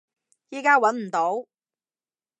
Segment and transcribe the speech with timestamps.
[0.49, 1.47] 依家揾唔到